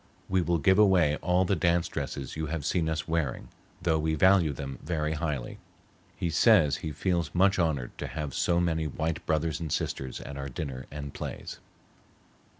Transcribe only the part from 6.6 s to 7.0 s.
he